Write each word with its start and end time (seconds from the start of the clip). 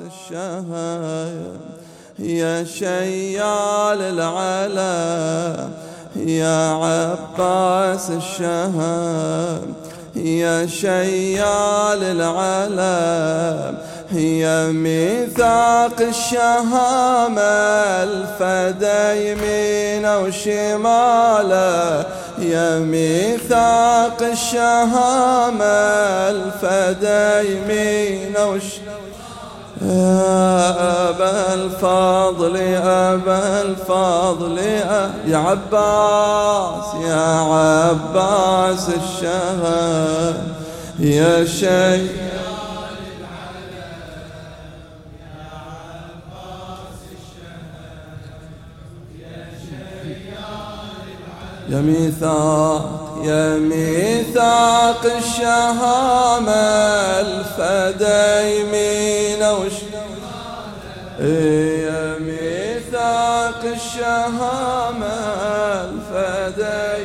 الشهام 0.00 1.58
يا 2.18 2.64
شيال 2.64 4.00
العلم 4.18 5.70
يا 6.16 6.72
عباس 6.72 8.10
الشهام 8.10 9.74
يا 10.16 10.66
شيال 10.66 12.02
العلم 12.02 13.78
هي 14.10 14.66
ميثاق 14.72 16.00
الشهامة 16.00 17.42
الفدى 18.02 19.30
يمينه 19.30 20.18
وشماله 20.18 22.06
يا 22.38 22.78
ميثاق 22.78 24.22
الشهامة 24.22 25.64
الفدى 26.30 27.52
يمينه 27.52 28.46
وشماله 28.46 28.97
يا 29.82 31.10
أبا 31.10 31.54
الفضل 31.54 32.56
يا 32.56 33.14
أبا 33.14 33.62
الفضل 33.62 34.58
يا 35.26 35.36
عباس 35.36 36.94
يا 37.04 37.40
عباس 37.40 38.88
الشهر 38.88 40.34
يا 40.98 41.44
شيخ. 41.44 42.10
يا 51.70 51.80
ميثاق. 51.80 52.97
يا 53.24 53.56
ميثاق 53.58 55.04
الشهامة 55.16 56.52
الفدا 57.20 58.42
وش 59.52 59.78
يا 61.20 62.18
ميثاق 62.18 63.62
الشهامة 63.64 65.16
الفدا 65.84 66.98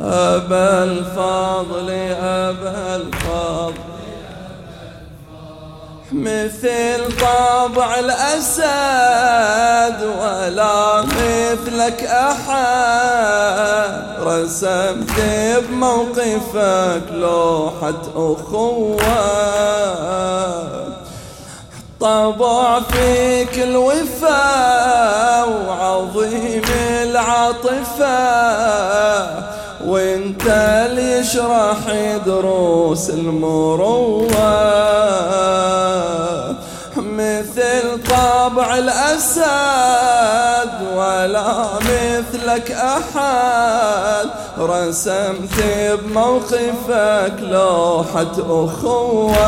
أبا 0.00 0.84
الفضل 0.84 1.90
أبا 2.20 2.96
الفضل. 2.96 3.83
مثل 6.14 7.16
طبع 7.20 7.98
الأسد 7.98 9.98
ولا 10.20 11.02
مثلك 11.02 12.04
أحد. 12.04 13.94
رسمت 14.22 15.20
بموقفك 15.68 17.02
لوحة 17.10 18.02
أخوة 18.16 18.96
طبع 22.00 22.80
فيك 22.80 23.58
الوفاء 23.58 25.48
وعظيم 25.68 26.62
العاطفة. 27.02 28.44
وانت 29.86 30.42
اللي 30.46 31.18
يشرح 31.18 31.78
دروس 32.26 33.10
طبع 33.10 34.28
الأسد 38.84 40.72
ولا 40.96 41.64
مثلك 41.80 42.70
أحد 42.70 44.28
رسمت 44.58 45.58
بموقفك 46.02 47.34
لوحة 47.40 48.34
أخوة. 48.48 49.44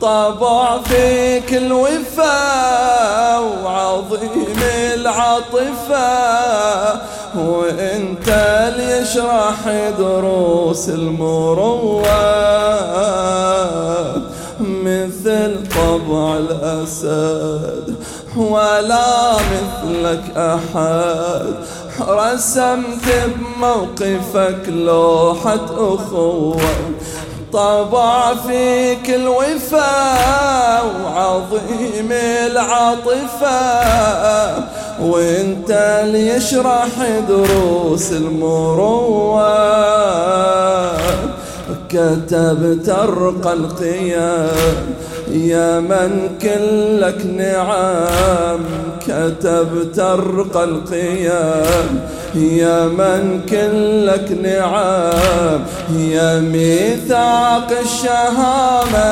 طبع 0.00 0.78
فيك 0.78 1.54
الوفاء 1.54 3.42
وعظيم 3.64 4.60
العاطفة. 4.94 6.04
وإنت 7.38 8.28
اللي 8.28 8.98
يشرح 9.02 9.58
دروس 9.98 10.88
المروة. 10.88 12.04
مثل 14.84 15.56
طبع 15.76 16.36
الأسد 16.36 17.94
ولا 18.36 19.32
مثلك 19.32 20.22
أحد. 20.36 21.54
رسمت 22.08 23.06
بموقفك 23.36 24.68
لوحة 24.68 25.66
أخوة 25.76 26.60
طبع 27.52 28.34
فيك 28.34 29.10
الوفاء 29.10 30.84
وعظيم 31.04 32.12
العاطفة. 32.50 33.58
وانت 35.02 35.70
اللي 35.70 36.28
يشرح 36.28 36.88
دروس 37.28 38.12
المروة. 38.12 39.54
كتبت 41.94 42.88
ارقى 42.88 43.52
القيام. 43.52 44.76
يا 45.30 45.80
من 45.80 46.30
كلك 46.42 47.26
نعم 47.26 48.60
كتبت 49.00 49.98
ارقى 49.98 50.64
القيام. 50.64 52.00
يا 52.34 52.84
من 52.84 53.40
كلك 53.48 54.38
نعم 54.42 55.60
يا 55.98 56.40
ميثاق 56.40 57.68
الشهامة 57.82 59.08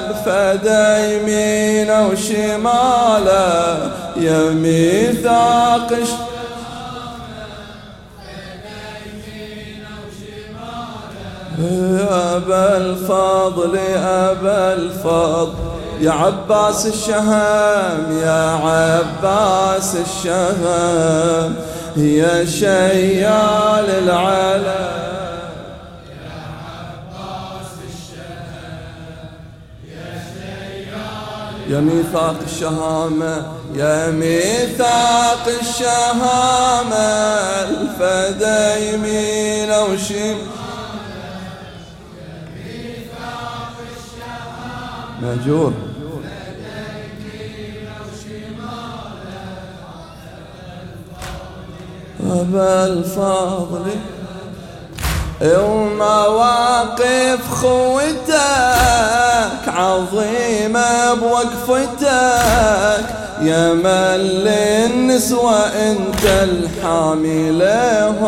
الفدا 0.00 1.12
يمينه 1.12 2.08
وشماله 2.08 3.90
يا 4.16 4.50
ميثاق 4.50 5.88
الشهامة 5.92 6.29
أبا 12.10 12.76
الفضل 12.76 13.78
أبا 14.04 14.72
الفضل. 14.72 15.54
يا 16.00 16.10
عباس 16.10 16.86
الشهام 16.86 18.18
يا 18.22 18.50
عباس 18.50 19.96
الشهام 19.96 21.54
يا 21.96 22.44
شيال 22.44 23.90
العالم. 23.90 25.00
يا 31.68 31.80
ميثاق 31.80 32.36
الشهامة 32.46 33.46
يا 33.74 34.10
ميثاق 34.10 35.48
الشهامة. 35.60 36.96
الفدا 37.70 38.76
يمين 38.76 39.70
وشمال 39.70 40.59
ماجور 45.22 45.72
أبا 52.30 52.86
الفضل. 52.86 53.90
ومواقف 55.42 57.40
خوتك 57.50 58.30
عظيمة 59.66 61.14
بوقفتك. 61.14 63.04
يا 63.40 63.72
مل 63.72 64.48
النسوة 64.48 65.58
انت 65.66 66.24
الحامي 66.24 67.50
لهم 67.50 68.20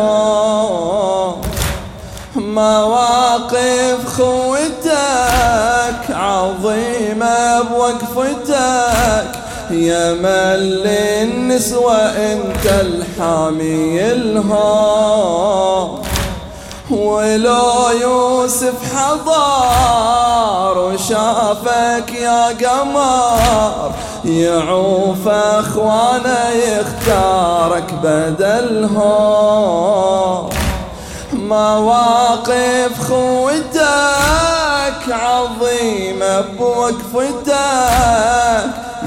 مواقف 2.35 4.07
خوتك 4.17 5.82
عظيمة 6.13 7.61
بوقفتك. 7.61 9.31
يا 9.71 10.13
مل 10.13 10.87
النسوة 10.87 11.95
انت 11.95 12.65
الحامي 12.65 14.11
الهام. 14.11 15.89
ولو 16.91 17.89
يوسف 18.01 18.73
حضار 18.95 20.77
وشافك 20.77 22.11
يا 22.21 22.47
قمر 22.47 23.91
يعوف 24.25 25.27
أخوانه 25.27 26.49
يختارك 26.49 27.93
بدلهم. 28.03 29.33
مواقف 31.33 32.91
خوتك 33.09 34.52
عظيمة 35.09 36.41
بوقفتك 36.41 37.53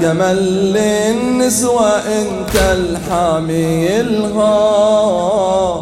يا 0.01 0.13
مل 0.13 0.77
النسوة 0.77 1.89
أنت 1.97 2.55
الحامي 2.55 3.99
الهام 3.99 5.79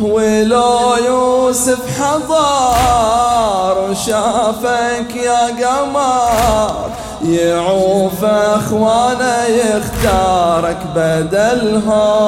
ولو 0.00 0.94
يوسف 1.06 2.00
حضار 2.00 3.90
وشافك 3.90 5.16
يا 5.16 5.46
قمر 5.46 6.90
يعوف 7.24 8.24
أخوانه 8.24 9.44
يختارك 9.44 10.78
بدلهم 10.96 12.26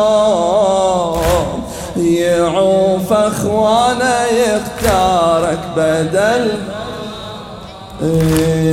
يعوف 1.96 3.12
أخوانه 3.12 4.24
يختارك 4.30 5.60
بدل 5.76 6.58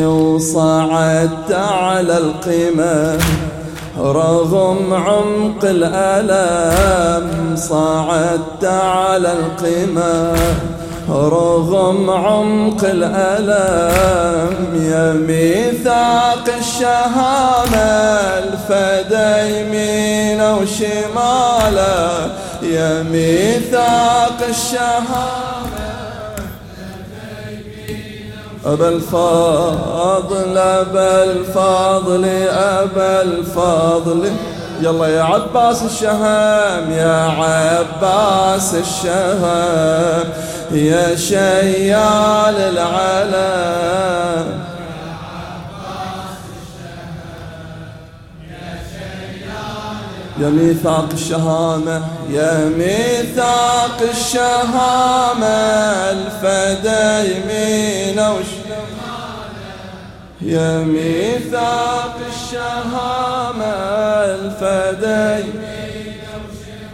وصعدت 0.06 1.52
على 1.52 2.18
القمم 2.18 3.20
رغم 3.98 4.94
عمق 4.94 5.64
الألم 5.64 7.56
صعدت 7.56 8.66
على 8.66 9.34
القمم 9.34 10.36
رغم 11.10 12.10
عمق 12.10 12.84
الألم 12.84 14.54
يا 14.92 15.14
ميثاق 15.14 16.46
الشهامة 16.60 17.86
الفدى 18.44 19.60
يمينه 19.60 20.58
وشماله 20.58 22.30
يا 22.64 23.04
ميثاق 23.04 24.38
الشهامة 24.50 25.75
أبا 28.66 28.90
الفاضل 28.90 30.58
أبا 30.58 31.24
الفاضل 31.24 32.26
أبا 32.50 33.22
الفاضل 33.22 34.32
يلا 34.82 35.08
يا 35.08 35.24
عباس 35.24 35.84
الشهام 35.84 36.92
يا 36.92 37.34
عباس 37.40 38.76
الشهام 38.76 40.24
يا 40.72 41.16
شيال 41.16 42.56
العالم 42.60 44.65
يا 50.40 50.50
ميثاق 50.50 51.10
الشهامة 51.14 52.02
يا 52.30 52.70
ميثاق 52.78 54.02
الشهامة 54.12 55.46
الفدى 56.12 57.32
يمينه 57.36 58.36
يا 60.42 60.78
ميثاق 60.78 62.16
الشهامة 62.36 63.74
الفدى 64.26 65.50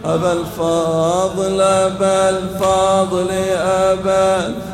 أبا 0.04 0.32
الفاضل 0.32 1.60
أبا 1.60 2.28
الفاضل 2.30 3.30
أبا 3.56 4.46
الفاضل 4.46 4.71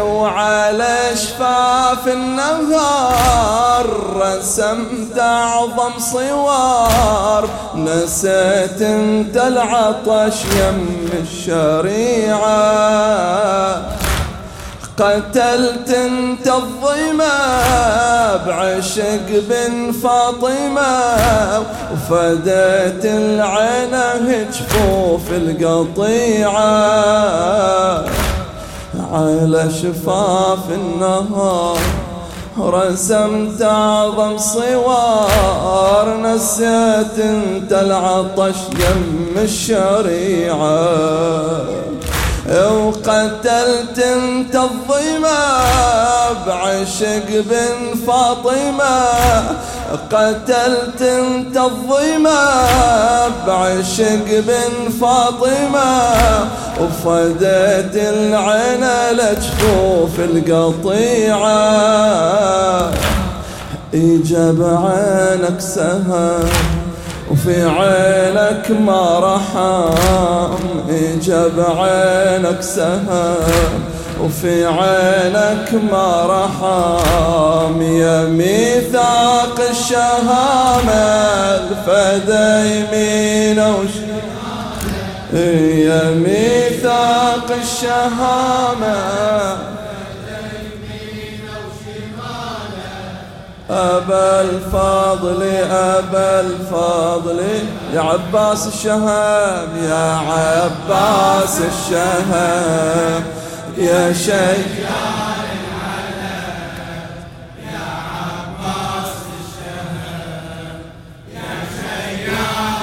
وعلى 0.00 0.98
شفاف 1.14 2.08
النهار 2.08 3.86
رسمت 4.16 5.18
أعظم 5.18 5.98
صوار 5.98 7.48
نسيت 7.74 8.82
أنت 8.82 9.36
العطش 9.36 10.44
يم 10.44 11.10
الشريعة. 11.22 12.58
قتلت 14.98 15.90
أنت 15.90 16.46
الظما 16.46 17.36
بعشق 18.46 19.26
بن 19.28 19.92
فاطمة. 19.92 21.62
وفديت 21.92 23.04
العين 23.04 23.94
جفوف 24.50 25.30
القطيعة. 25.30 26.68
على 29.12 29.70
شفاف 29.70 30.70
النهار 30.70 31.78
رسمت 32.58 33.62
أعظم 33.62 34.38
صوار 34.38 36.16
نسيت 36.22 37.18
أنت 37.18 37.72
العطش 37.72 38.56
يم 38.56 39.34
الشريعة. 39.36 40.88
وقتلت 42.48 43.98
انت 43.98 44.56
الظما 44.56 45.64
بعشق 46.46 47.28
بن 47.28 47.98
فاطمة. 48.06 49.08
قتلت 50.10 51.02
انت 51.02 51.56
الظما 51.56 52.66
بعشق 53.46 54.26
بن 54.28 54.90
فاطمة. 55.00 55.90
وفديت 56.80 57.96
العين 57.96 58.84
لجفوف 59.12 60.14
القطيعة. 60.18 61.58
إجاب 63.94 64.62
عينك 64.62 65.60
سهام 65.60 66.48
وفي 67.30 67.64
عينك 67.64 68.70
ما 68.70 69.18
رحم 69.18 70.54
إجاب 70.90 71.60
عينك 71.78 72.62
سهام 72.62 73.80
وفي 74.22 74.66
عينك 74.66 75.74
ما 75.92 76.26
رحم 76.26 77.82
يا 77.82 78.24
ميثاق 78.24 79.60
الشهامة. 79.70 81.28
الفدى 81.68 82.48
يمينه 82.74 83.84
يا 85.88 86.10
ميثاق 86.10 87.48
الشهامة. 87.62 88.98
أبا 93.70 94.40
الفاضل 94.40 95.42
أبا 95.70 96.40
الفاضل 96.40 97.40
يا 97.94 98.00
عباس 98.00 98.66
الشهام 98.66 99.68
يا 99.82 100.20
عباس 100.28 101.60
الشهام. 101.60 103.24
يا 103.78 104.12
شيخ 104.12 104.66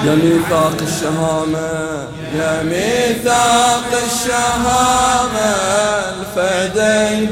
يا 0.04 0.14
ميثاق 0.14 0.76
الشهامة 0.82 2.06
يا 2.34 2.62
ميثاق 2.62 3.90
الشهامة. 4.06 5.56
الفدي 6.36 7.28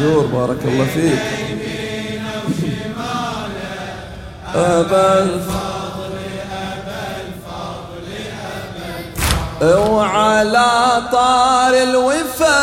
ماجور 0.00 0.26
بارك 0.26 0.58
الله 0.64 0.86
فيك. 0.94 1.18
أبا 4.54 5.18
الفضل 5.22 5.64
وعلى 9.62 11.02
طار 11.12 11.74
الوفا 11.74 12.60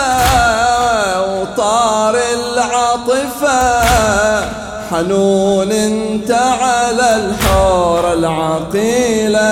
وطار 1.20 2.16
العاطفة 2.16 3.82
حنون 4.92 5.72
انت 5.72 6.32
على 6.32 7.16
الحور 7.16 8.14
العقيلة. 8.14 9.52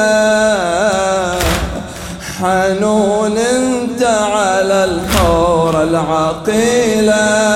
حنون 2.40 3.38
انت 3.38 4.04
على 4.04 4.84
الحور 4.84 5.49
العقيلة. 5.76 7.50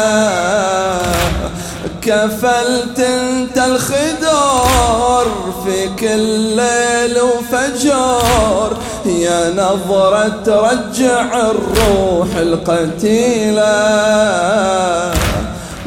كفلت 2.02 3.00
انت 3.00 3.58
الخدور 3.58 5.26
في 5.66 5.90
كل 6.00 6.56
ليل 6.56 7.22
وفجر. 7.22 8.78
يا 9.06 9.50
نظرة 9.50 10.32
ترجع 10.46 11.26
الروح 11.52 12.28
القتيلة. 12.38 13.64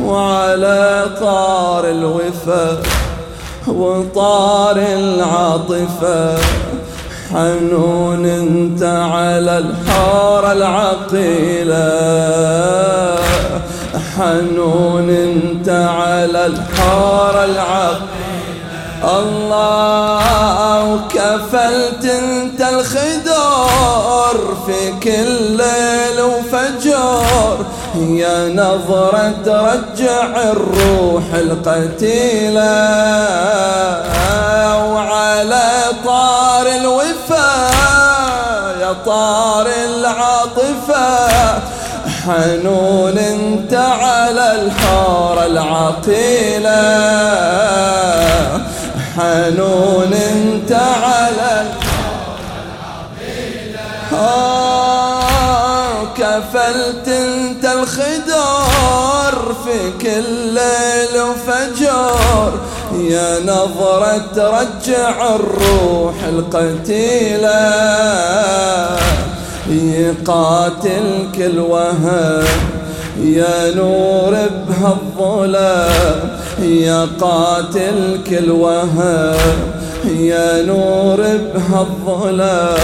وعلى 0.02 1.06
طار 1.20 1.84
الوفا 1.88 2.82
وطار 3.66 4.76
العاطفة. 4.76 6.38
حنون 7.32 8.26
انت 8.26 8.82
على 8.82 9.58
الحار 9.58 10.52
العقيلة. 10.52 11.76
حنون 14.16 15.10
انت 15.10 15.68
على 15.68 16.46
الحار 16.46 17.44
العقيلة. 17.44 18.16
الله 19.04 20.84
وكفلت 20.92 22.04
انت 22.04 22.60
الخدور 22.60 24.36
في 24.66 24.92
كل 25.02 25.56
ليل 25.56 26.20
وفجر 26.20 27.56
يا 27.96 28.48
نظرة 28.48 29.34
ترجع 29.44 30.42
الروح 30.42 31.24
القتيلة. 31.34 32.76
وعلى 34.92 35.68
طار 36.04 36.45
يا 38.96 39.04
طار 39.04 39.66
العاطفة. 39.66 41.28
حنون 42.26 43.18
انت 43.18 43.74
على 43.74 44.52
الحارة 44.52 45.46
العقيلة. 45.46 46.70
حنون 49.16 50.12
انت 50.12 50.72
على 50.72 51.62
الحارة 51.62 52.36
العقيلة. 54.10 54.36
كفلت 56.16 57.05
يا 63.10 63.40
نظرة 63.40 64.24
ترجع 64.34 65.34
الروح 65.34 66.14
القتيلة. 66.28 67.66
يقاتل 69.70 71.28
كل 71.34 71.58
وهم 71.58 72.44
يا 73.22 73.74
نور 73.74 74.36
بهالظلام 74.68 76.30
يا 76.62 77.08
قاتل 77.20 78.20
كل 78.30 78.50
وهم 78.50 79.36
يا 80.04 80.62
نور 80.62 81.24
بهالظلام 81.54 82.74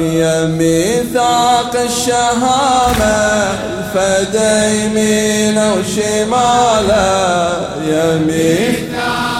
يا 0.00 0.46
ميثاق 0.46 1.76
الشهامة 1.84 3.52
الفدا 3.94 4.70
يمينه 4.70 5.74
وشماله 5.74 7.52
يا 7.88 8.16
ميثاق 8.26 9.31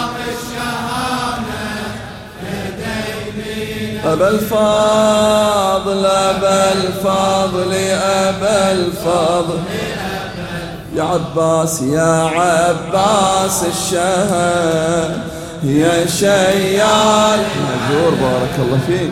أبا 4.05 4.29
الفاضل 4.29 6.05
أبا 6.05 6.71
الفاضل 6.73 7.73
أبا 8.03 8.71
الفاضل 8.71 9.59
يا 10.95 11.03
عباس 11.03 11.81
يا 11.81 12.31
عباس 12.35 13.63
الشهامة 13.63 15.23
يا 15.63 16.05
شيال. 16.07 17.45
مجور 17.89 18.11
بارك 18.11 18.55
الله 18.59 18.79
فيك. 18.87 19.11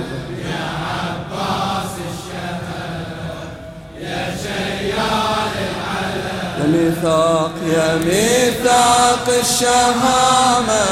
ميثاق 6.68 7.52
يا 7.76 7.96
ميثاق 7.96 9.28
الشهامة 9.40 10.84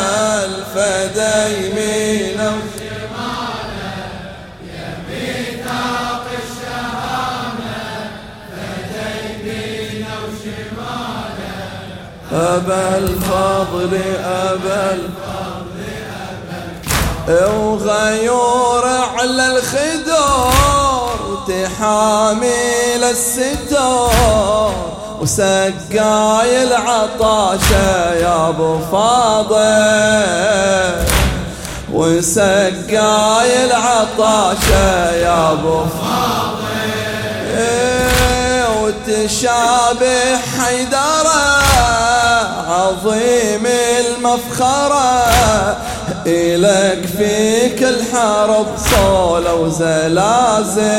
الفدا 0.46 1.48
أبا 12.60 12.98
الفضل 12.98 13.94
أبا 14.26 14.98
وغيور 17.28 18.86
على 18.88 19.46
الخدور 19.58 21.18
تحامل 21.48 23.04
الستور 23.04 24.74
وسقاي 25.22 26.64
العطاشة 26.64 28.14
يا 28.14 28.50
أبو 28.50 28.80
فاضل. 28.92 29.60
وسقاي 31.94 33.66
العطاشة 33.66 35.12
يا 35.12 35.52
أبو 35.52 35.84
فاضل. 35.86 36.20
وتشابه 38.82 40.38
حيدرة. 40.38 41.69
عظيم 42.70 43.66
المفخرة 44.00 45.28
إلك 46.28 47.06
فيك 47.18 47.84
الحرب 47.84 48.66
صولة 48.78 49.54
وزلازل 49.56 50.90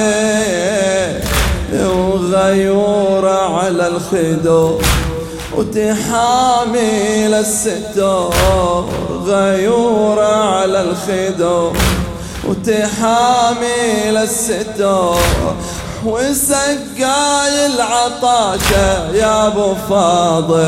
وغيور 1.73 3.29
على 3.29 3.87
الخدور 3.87 4.83
وتحامل 5.57 7.35
الستور 7.35 8.87
غيور 9.27 10.21
على 10.21 10.81
الخدور 10.81 11.77
وتحامل 12.49 14.17
الستور 14.17 15.21
وسقاي 16.05 17.67
العطاشة 17.67 19.13
يا 19.15 19.47
أبو 19.47 19.75
فاضل. 19.91 20.61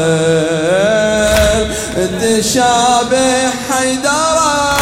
تشابه 2.21 3.51
حيدرة 3.71 4.77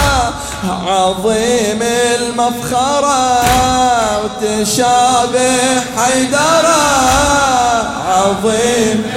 عظيم 0.86 1.82
المفخرة. 2.16 3.40
وتشابه 4.24 5.80
حيدرة 5.96 6.82
عظيم 8.08 9.10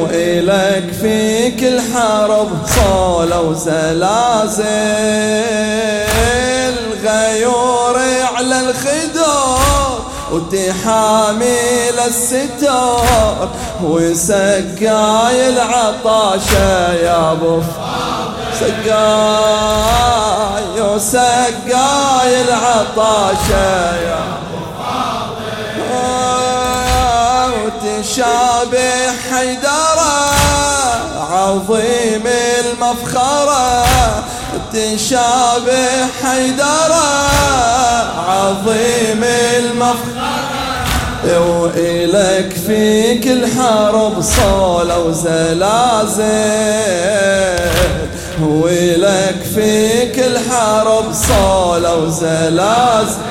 وإلك 0.00 0.92
فيك 1.00 1.62
الحرب 1.62 2.50
صولة 2.76 3.40
وزلازل 3.40 4.66
غيور 7.04 7.96
على 8.46 8.60
الخدور 8.60 10.00
وتحامل 10.32 11.98
الستور 12.06 13.48
وسقاي 13.82 15.48
العطاشة 15.48 16.92
يا 16.92 17.32
أبو 17.32 17.60
سقاي 18.60 19.96
وسقاي 20.80 22.42
العطاشة 22.42 23.96
يا 23.96 24.18
أبو 24.18 24.58
وتشابه 27.64 29.12
حيدرة 29.30 30.16
عظيم 31.30 32.26
المفخرة. 32.26 33.86
تشابه 34.72 36.06
حيدرة 36.22 37.16
عظيم 38.46 39.24
المفخرة 39.58 40.36
وإلك 41.26 42.56
فيك 42.66 43.26
الحرب 43.26 44.20
صولة 44.20 44.98
وزلازل. 44.98 46.26
وإلك 48.42 49.36
فيك 49.54 50.18
الحرب 50.18 51.04
صولة 51.12 51.96
وزلازل. 51.96 53.22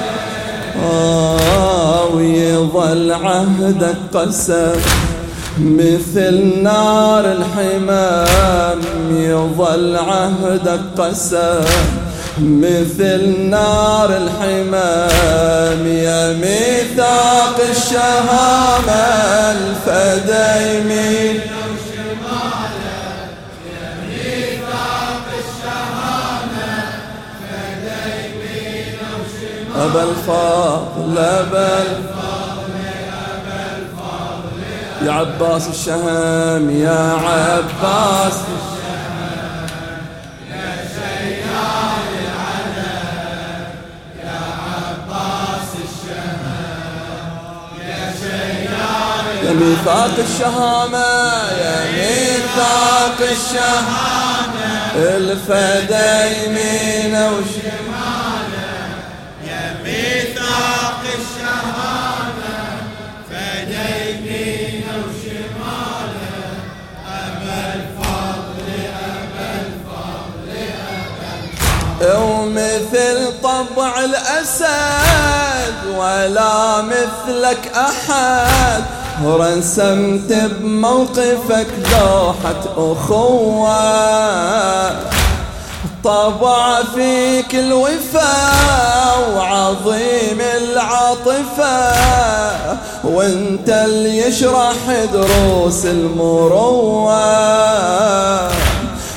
آه 0.84 2.06
ويظل 2.14 3.12
عهدك 3.12 3.98
قسم. 4.14 4.76
مثل 5.60 6.62
نار 6.64 7.26
الحمام 7.26 8.80
يظل 9.12 9.96
عهدك 9.96 10.82
قسم. 10.98 11.66
مثل 12.38 13.40
نار 13.50 14.10
الحمام 14.18 15.88
يا 15.88 16.34
ميثاق 16.34 17.58
الشهامة 17.72 18.92
الفدا 19.52 20.72
يمين 20.72 21.40
أبا 29.76 30.04
الفاضل 30.04 31.18
أبا 31.18 31.82
الفاضل 31.82 32.76
يا 35.06 35.12
عباس 35.12 35.68
الشهم 35.68 36.70
يا 36.70 37.14
عباس 37.14 38.34
يا 38.34 38.75
ميثاق 49.56 50.16
الشهامة 50.20 51.08
يا 51.64 51.78
ميثاق 51.92 53.20
الشهامة. 53.32 54.70
الفدا 54.96 56.26
يمينه 56.26 57.26
وشماله 57.28 58.66
يا 59.48 59.76
ميثاق 59.84 61.02
الشهامة. 61.20 62.56
فدا 63.32 63.88
يمينه 64.10 64.96
وشماله 65.06 66.36
أبا 67.08 67.60
الفضل 67.76 68.68
أبا 69.06 69.50
الفضل 69.66 70.50
أبا 71.00 71.32
الفضل 71.44 72.18
ومثل 72.22 73.18
طبع 73.44 73.94
الأسد 74.04 75.76
ولا 75.98 76.82
مثلك 76.82 77.72
أحد. 77.76 78.84
رسمت 79.24 80.34
بموقفك 80.34 81.68
لوحة 81.92 82.64
أخوة. 82.78 83.76
طبع 86.04 86.84
فيك 86.96 87.56
الوفاء 87.56 89.34
وعظيم 89.36 90.42
العاطفة. 90.58 91.96
وانت 93.04 93.70
اللي 93.70 94.18
يشرح 94.18 94.76
دروس 95.14 95.86
المروة. 95.86 97.16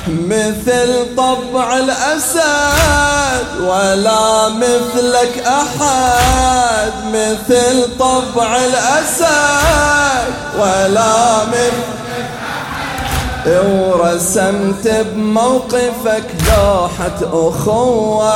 مثل 0.09 1.17
طبع 1.17 1.77
الأسد 1.77 3.47
ولا 3.61 4.49
مثلك 4.49 5.45
أحد. 5.47 6.68
مثل 7.13 7.97
طبع 7.99 8.57
الأسد 8.57 10.33
ولا 10.59 11.45
مثلك 11.45 11.99
ورسمت 13.47 14.89
بموقفك 14.89 16.25
لوحة 16.47 17.19
أخوة. 17.23 18.33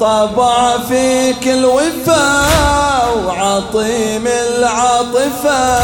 طبع 0.00 0.78
فيك 0.88 1.48
الوفاء 1.48 3.08
وعطيم 3.26 4.26
العاطفة. 4.26 5.80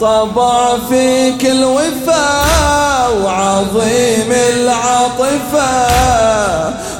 طبع 0.00 0.76
فيك 0.88 1.46
الوفاء 1.46 3.10
وعظيم 3.24 4.32
العاطفة. 4.32 5.66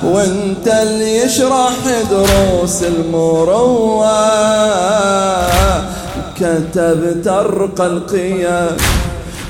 وانت 0.05 0.69
اللي 0.69 1.19
يشرح 1.19 1.73
دروس 2.11 2.83
المروة 2.83 4.17
كتبت 6.37 7.27
أرقى 7.29 7.87
القيام 7.87 8.77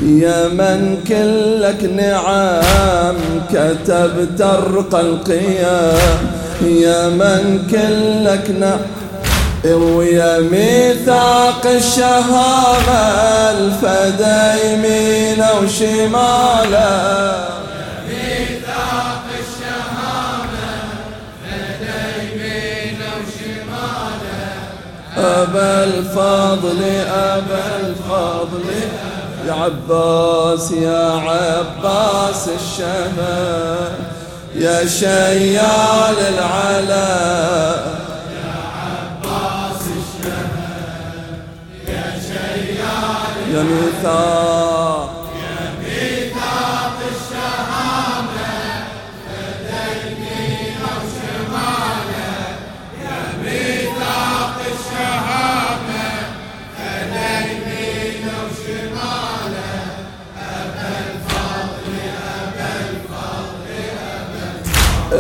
يا 0.00 0.49
من 0.49 0.99
كلك 1.09 1.85
نعم. 1.97 3.17
كتبت 3.50 4.41
أرقى 4.41 5.00
القيام 5.00 6.19
يا 6.62 7.09
من 7.09 7.67
كلك 7.71 8.50
نعم. 8.61 8.79
ويا 9.73 10.41
ميثاق 10.41 11.67
الشهامة. 11.67 13.00
الفدا 13.50 14.55
يمينه 14.65 15.49
وشماله. 15.62 17.57
أبا 25.43 25.85
الفضل 25.85 26.81
أبا 27.09 27.64
الفضل. 27.81 28.64
يا 29.47 29.52
عباس 29.52 30.73
يا 30.73 31.11
عباس 31.12 32.49
الشمال 32.49 33.93
يا 34.55 34.87
شيال 34.87 36.19
العلا 36.28 37.16
يا 38.37 38.55
عباس 38.83 39.83
الشمال 40.00 41.38
يا 41.88 42.07
شيال 42.26 43.55
يا 43.55 43.62
ميثاق 43.62 44.75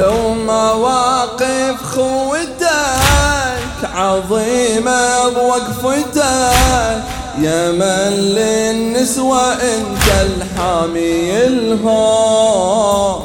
ومواقف 0.04 1.76
خوتك 1.94 2.66
عظيمة 3.94 5.28
بوقفتك 5.28 7.02
يا 7.38 7.72
من 7.72 8.12
للنسوة 8.12 9.52
انت 9.52 10.06
الحامي 10.22 11.46
الهون 11.46 13.20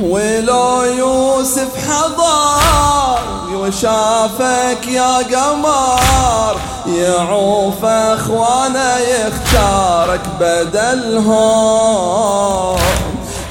ولو 0.00 0.82
يوسف 0.82 1.68
حضر 1.88 3.18
وشافك 3.54 4.88
يا 4.88 5.16
قمر 5.16 6.56
يعوف 6.86 7.84
اخوانه 7.84 8.96
يختارك 8.98 10.20
بدلهم 10.40 11.92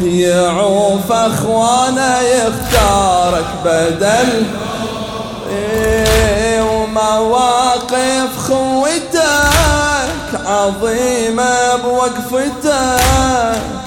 يعوف 0.02 1.12
اخوانه 1.12 2.20
يختارك 2.20 3.46
بدل. 3.66 4.46
إيه 5.50 6.62
ومواقف 6.62 8.38
خوتك 8.48 9.22
عظيمة 10.46 11.76
بوقفتك. 11.76 13.02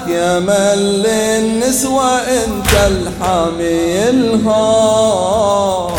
يا 0.07 0.39
من 0.39 0.75
للنسوة 0.77 2.17
أنت 2.17 2.73
الحامي 2.87 4.09
الهون 4.09 5.91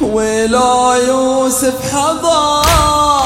ولو 0.00 0.92
يوسف 0.92 1.74
حضر 1.92 3.23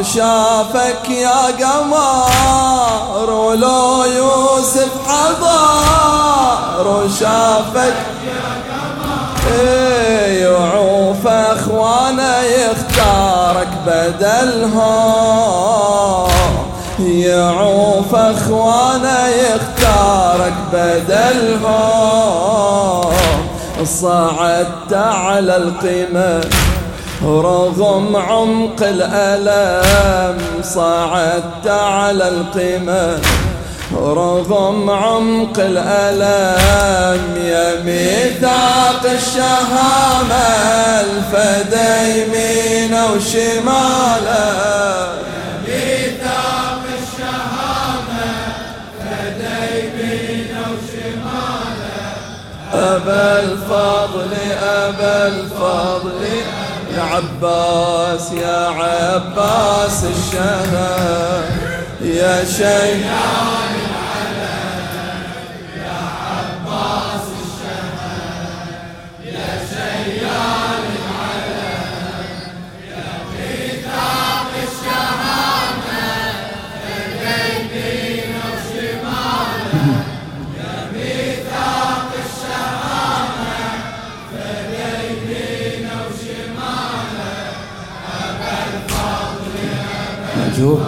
وشافك 0.00 1.10
يا 1.10 1.46
قمر 1.46 3.30
ولو 3.30 4.04
يوسف 4.04 4.88
حضر 5.08 6.88
وشافك. 6.88 7.94
إيه 9.50 10.42
يعوف 10.42 11.26
أخوانه 11.26 12.38
يختارك 12.38 13.68
بدلهم. 13.86 14.80
يعوف 17.00 18.14
أخوانه 18.14 19.26
يختارك 19.26 20.54
بدلهم. 20.72 21.90
صعدت 23.84 24.92
على 24.92 25.56
القمة. 25.56 26.69
رغم 27.24 28.16
عمق 28.16 28.82
الألم 28.82 30.38
صعدت 30.62 31.66
على 31.66 32.28
القمة 32.28 33.18
رغم 33.94 34.90
عمق 34.90 35.58
الألم 35.58 37.36
يا 37.44 37.82
ميثاق 37.84 39.02
الشهامة 39.04 40.46
الفدا 41.00 42.02
يمينه 42.08 43.06
وشماله. 43.12 44.70
أبا 52.74 53.40
الفضل 53.40 54.32
أبا 54.62 55.26
الفضل 55.26 56.49
عباس 57.00 58.32
يا 58.32 58.68
عباس 58.68 60.04
الشهر 60.04 61.44
يا 62.02 62.44
شيخ 62.44 63.06
مأجور 90.50 90.82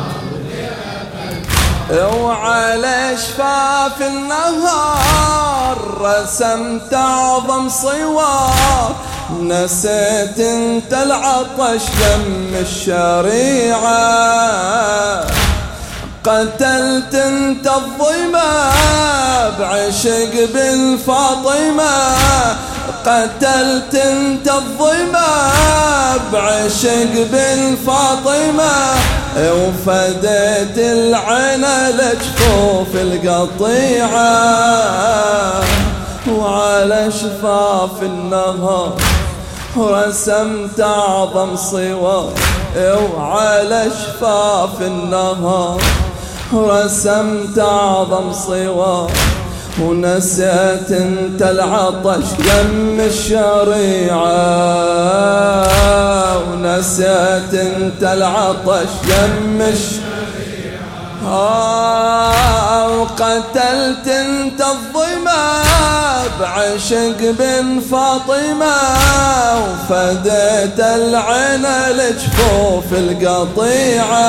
وعلى 1.92 3.16
شفاف 3.16 4.02
النهار 4.02 5.78
رسمت 6.00 6.94
أعظم 6.94 7.68
صور. 7.68 8.94
نسيت 9.40 10.40
أنت 10.40 10.92
العطش 10.92 11.82
دم 12.00 12.54
الشريعة. 12.60 13.92
قتلت 16.24 17.14
أنت 17.14 17.66
الظما 17.66 18.70
بعشق 19.58 20.48
بالفاطمة. 20.54 22.16
قتلت 23.06 23.94
أنت 23.94 24.48
الظما 24.48 25.50
بعشق 26.32 27.26
بالفاطمة. 27.32 28.94
وفديت 29.36 30.78
العنا 30.78 31.90
لجفوف 31.90 32.94
القطيعة 32.94 34.32
وعلى 36.28 37.10
شفاف 37.10 38.02
النهر 38.02 38.92
ورسمت 39.76 40.80
أعظم 40.80 41.56
صور 41.56 42.32
وعلى 42.76 43.84
شفاف 43.90 44.82
النهر 44.82 45.80
رسمت 46.54 47.58
أعظم 47.58 48.32
صور 48.32 49.10
ونسيت 49.80 50.90
انت 50.90 51.42
العطش 51.42 52.24
يم 52.38 53.00
الشريعة. 53.00 54.22
ونسيت 56.50 57.54
انت 57.54 58.02
العطش 58.02 58.88
يم 59.08 59.60
الشريعة 59.60 60.12
آه 61.26 62.88
وقتلت 62.98 64.08
انت 64.08 64.60
الظما 64.60 65.62
بعشق 66.40 67.16
بن 67.20 67.80
فاطمة. 67.90 68.76
وفديت 69.62 70.80
العين 70.80 71.66
لجفوف 71.90 72.92
القطيعة. 72.92 74.22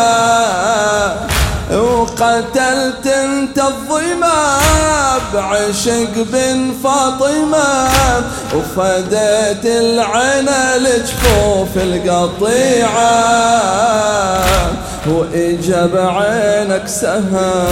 وقتلت 1.73 3.07
انت 3.07 3.59
الظما 3.59 4.57
بعشق 5.33 6.13
بن 6.15 6.73
فاطمة 6.83 7.87
وفديت 8.55 9.65
العين 9.65 10.49
لجفوف 10.77 11.77
القطيعة. 11.77 13.23
وإجب 15.07 15.97
عينك 15.97 16.87
سهم 16.87 17.67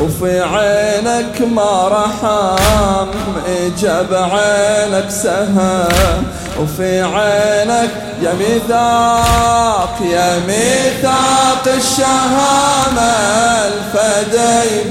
وفي 0.00 0.40
عينك 0.40 1.40
ما 1.40 1.88
رحم 1.88 3.08
إجب 3.48 4.14
عينك 4.14 5.10
سهم. 5.10 6.24
وفي 6.60 7.02
عينك 7.02 7.90
يا 8.22 8.32
ميثاق 8.34 9.98
يا 10.02 10.38
ميثاق 10.38 11.74
الشهامة 11.76 13.12
الفدي 13.66 14.90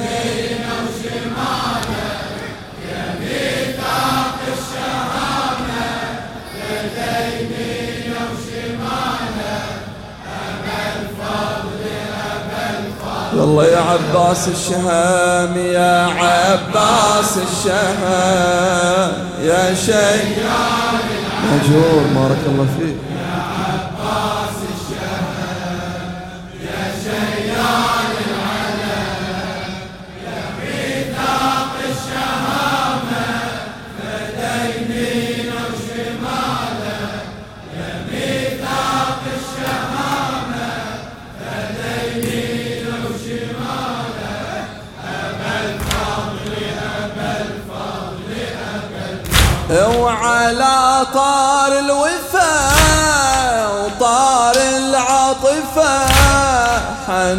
والله 13.35 13.65
يا 13.65 13.77
عباس 13.79 14.47
الشهام 14.47 15.57
يا 15.57 16.05
عباس 16.05 17.37
الشهام 17.37 19.11
يا 19.43 19.75
شيخ. 19.85 20.45
مجهور 21.53 22.03
بارك 22.15 22.43
الله 22.47 22.67
فيك. 22.79 23.14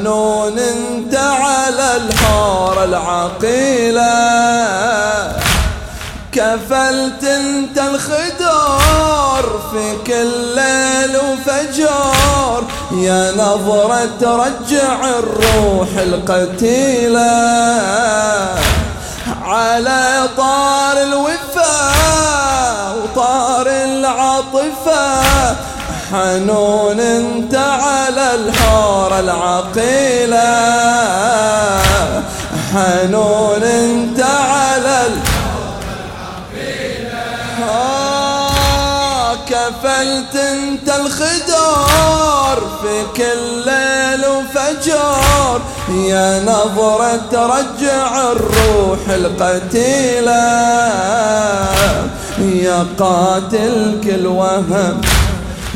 حنون 0.06 0.58
انت 0.58 1.14
على 1.14 1.96
الحور 1.96 2.84
العقيلة. 2.84 4.06
كفلت 6.32 7.24
انت 7.24 7.78
الخدور 7.78 9.60
في 9.72 9.96
كل 10.06 10.54
ليل 10.54 11.16
وفجور 11.16 12.64
يا 12.92 13.32
نظرة 13.32 14.08
ترجع 14.20 15.08
الروح 15.18 15.88
القتيلة. 15.96 17.30
على 19.42 20.28
طار 20.36 21.02
الوفاء 21.02 22.96
وطار 23.02 23.66
العاطفة. 23.66 25.56
حنون 26.12 27.00
انت 27.00 27.54
على 27.54 28.34
الحور 28.34 29.18
العقيلة. 29.18 30.46
حنون 32.74 33.62
انت 33.62 34.20
على 34.20 35.06
الحور 35.06 35.26
العقيلة 36.54 37.86
كفلت 39.50 40.36
انت 40.36 40.88
الخدور 40.88 42.56
في 42.82 43.04
كل 43.16 43.64
ليل 43.66 44.26
وفجور 44.26 45.60
يا 45.88 46.40
نظرة 46.40 47.20
ترجع 47.30 48.32
الروح 48.32 49.08
القتيلة. 49.08 50.46
يا 52.38 52.86
قاتل 52.98 54.00
كل 54.04 54.26
وهم 54.26 55.00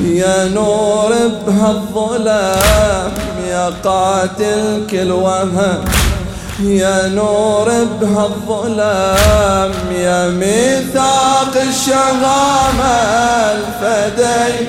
يا 0.05 0.49
نور 0.49 1.13
بهالظلام 1.47 3.13
يا 3.49 3.73
قاتل 3.85 4.87
كل 4.91 5.13
وهم. 5.13 5.85
يا 6.63 7.09
نور 7.09 7.85
بهالظلام 8.01 9.73
يا 9.93 10.29
ميثاق 10.29 11.57
الشغامة 11.69 12.95
الفدي 13.53 14.67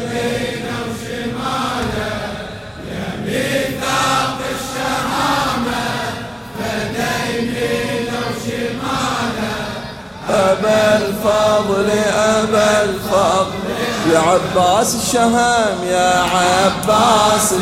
أبا 10.29 10.97
الفضل 10.97 11.89
أبا 12.15 12.83
الفضل. 12.83 13.80
يا 14.09 14.19
عباس 14.19 14.95
الشهم 14.95 15.83
يا 15.83 16.23
عباس 16.23 17.53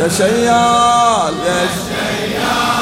يا 0.00 0.08
شيال 0.08 1.34
يا 1.46 1.66
شيال. 1.66 2.77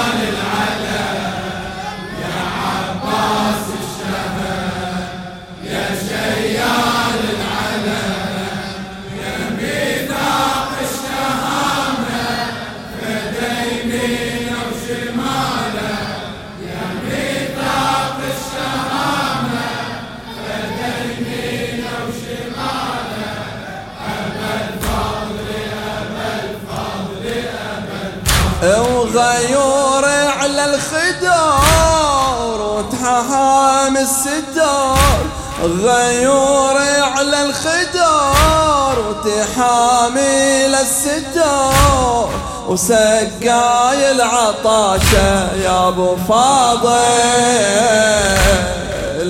الفضل 29.17 29.57
وغيور 29.57 30.05
على 30.41 30.65
الخدور 30.75 32.61
وتحامي 32.61 33.97
الستور 33.97 35.27
غيور 35.63 36.77
على 37.17 37.43
الخدور 37.43 38.95
وتحامي 39.09 40.75
الستور 40.75 42.31
وسقاي 42.69 44.11
العطاشة 44.11 45.55
يا 45.55 45.89
أبو 45.89 46.17
فاضل. 46.29 46.93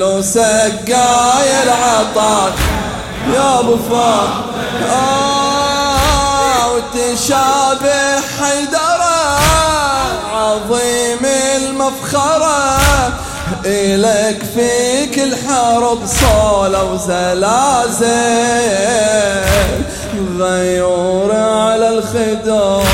وسقاي 0.03 1.63
العطاشة 1.63 2.55
يا 3.35 3.61
أبو 3.61 3.77
فاضل. 3.77 4.47
آه 4.91 6.67
وتشابه 6.73 8.26
المفخرة 11.87 12.79
إلك 13.65 14.43
في 14.55 15.07
كل 15.07 15.37
حرب 15.37 15.99
صولة 16.07 16.85
وزلازل. 16.85 18.07
غيور 20.39 21.33
على 21.33 21.89
الخدور 21.89 22.87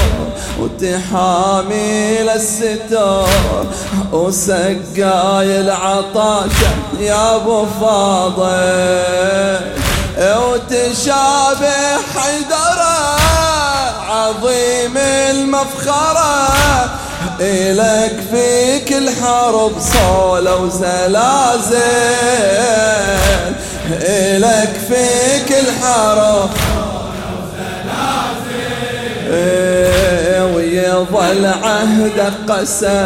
وتحامي 0.59 2.18
للستور 2.18 3.66
وسقاي 4.12 5.61
العطاشة 5.61 6.70
يا 7.00 7.37
أبو 7.37 7.66
فاضل. 7.81 9.61
وتشابه 10.18 11.96
حيدرة 12.14 13.16
عظيم 14.09 14.96
المفخرة. 14.96 16.48
إلك 17.42 18.16
في 18.33 18.81
كل 18.88 19.11
حرب 19.22 19.72
صولة 19.81 20.57
وزلازل. 20.57 21.78
إلك 24.02 24.81
في 24.88 25.07
كل 25.48 25.66
حرب 25.83 26.50
إيه، 29.33 30.55
ويظل 30.55 31.46
عهدك 31.62 32.33
قسم 32.48 33.05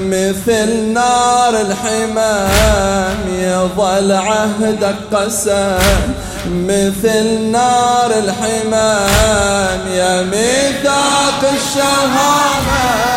مثل 0.00 0.92
نار 0.92 1.60
الحمام. 1.60 3.16
يظل 3.28 4.12
عهدك 4.12 4.96
قسم 5.12 5.78
مثل 6.46 7.40
نار 7.52 8.10
الحمام. 8.10 9.80
يا 9.94 10.22
ميثاق 10.22 11.52
الشهامة. 11.52 13.11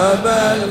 الفضل 0.00 0.69